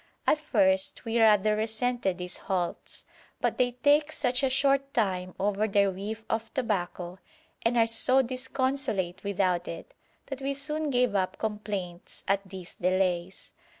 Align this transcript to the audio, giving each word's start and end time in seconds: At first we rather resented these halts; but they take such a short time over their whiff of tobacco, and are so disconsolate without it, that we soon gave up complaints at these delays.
At 0.25 0.39
first 0.39 1.05
we 1.05 1.19
rather 1.19 1.55
resented 1.55 2.17
these 2.17 2.37
halts; 2.37 3.05
but 3.39 3.59
they 3.59 3.73
take 3.73 4.11
such 4.11 4.41
a 4.41 4.49
short 4.49 4.95
time 4.95 5.35
over 5.39 5.67
their 5.67 5.91
whiff 5.91 6.25
of 6.27 6.51
tobacco, 6.55 7.19
and 7.61 7.77
are 7.77 7.85
so 7.85 8.23
disconsolate 8.23 9.23
without 9.23 9.67
it, 9.67 9.93
that 10.25 10.41
we 10.41 10.55
soon 10.55 10.89
gave 10.89 11.13
up 11.13 11.37
complaints 11.37 12.23
at 12.27 12.41
these 12.49 12.73
delays. 12.73 13.53